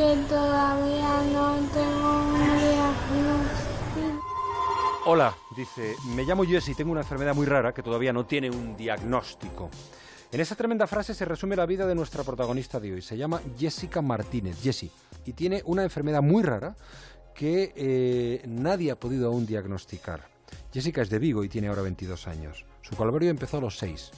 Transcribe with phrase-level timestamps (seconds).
[0.00, 4.24] que todavía no tengo un diagnóstico.
[5.04, 8.48] Hola, dice, me llamo Jess y tengo una enfermedad muy rara que todavía no tiene
[8.48, 9.68] un diagnóstico.
[10.32, 13.02] En esa tremenda frase se resume la vida de nuestra protagonista de hoy.
[13.02, 14.90] Se llama Jessica Martínez, Jessie,
[15.26, 16.74] y tiene una enfermedad muy rara
[17.34, 20.28] que eh, nadie ha podido aún diagnosticar.
[20.72, 22.64] Jessica es de Vigo y tiene ahora 22 años.
[22.80, 24.12] Su calvario empezó a los 6,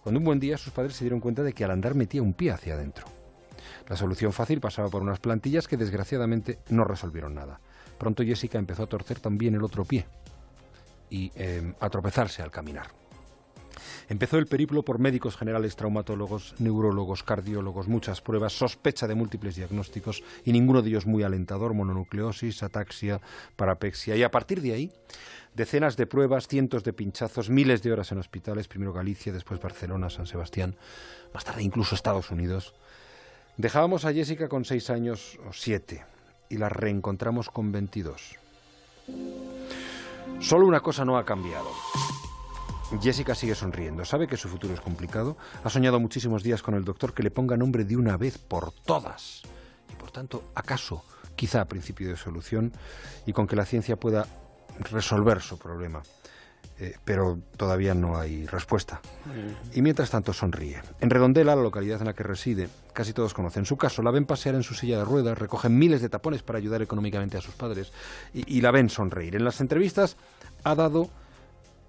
[0.00, 2.34] cuando un buen día sus padres se dieron cuenta de que al andar metía un
[2.34, 3.23] pie hacia adentro.
[3.88, 7.60] La solución fácil pasaba por unas plantillas que desgraciadamente no resolvieron nada.
[7.98, 10.06] Pronto Jessica empezó a torcer también el otro pie
[11.10, 12.88] y eh, a tropezarse al caminar.
[14.08, 20.22] Empezó el periplo por médicos generales, traumatólogos, neurólogos, cardiólogos, muchas pruebas, sospecha de múltiples diagnósticos
[20.44, 23.20] y ninguno de ellos muy alentador, mononucleosis, ataxia,
[23.56, 24.16] parapexia.
[24.16, 24.92] Y a partir de ahí,
[25.54, 30.10] decenas de pruebas, cientos de pinchazos, miles de horas en hospitales, primero Galicia, después Barcelona,
[30.10, 30.76] San Sebastián,
[31.32, 32.74] más tarde incluso Estados Unidos.
[33.56, 36.04] Dejábamos a Jessica con seis años o siete
[36.48, 38.36] y la reencontramos con 22.
[40.40, 41.70] Solo una cosa no ha cambiado.
[43.00, 46.84] Jessica sigue sonriendo, sabe que su futuro es complicado, ha soñado muchísimos días con el
[46.84, 49.42] doctor que le ponga nombre de una vez por todas.
[49.92, 51.04] Y por tanto, acaso,
[51.36, 52.72] quizá a principio de solución,
[53.24, 54.26] y con que la ciencia pueda
[54.90, 56.02] resolver su problema.
[56.76, 59.00] Eh, pero todavía no hay respuesta.
[59.72, 60.82] Y mientras tanto sonríe.
[61.00, 64.02] En Redondela, la localidad en la que reside, casi todos conocen su caso.
[64.02, 67.36] La ven pasear en su silla de ruedas, recogen miles de tapones para ayudar económicamente
[67.36, 67.92] a sus padres
[68.32, 69.36] y, y la ven sonreír.
[69.36, 70.16] En las entrevistas
[70.64, 71.10] ha dado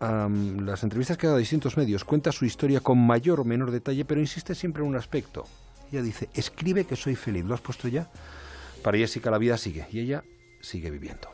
[0.01, 3.43] um, las entrevistas que ha dado a distintos medios, cuenta su historia con mayor o
[3.43, 5.45] menor detalle, pero insiste siempre en un aspecto.
[5.91, 7.43] Ella dice, escribe que soy feliz.
[7.45, 8.09] ¿Lo has puesto ya?
[8.83, 10.23] Para Jessica la vida sigue y ella
[10.61, 11.29] sigue viviendo.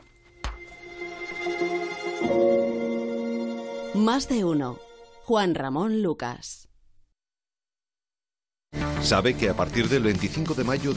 [3.94, 4.80] Más de uno.
[5.26, 6.70] Juan Ramón Lucas.
[9.02, 10.90] ¿Sabe que a partir del 25 de mayo de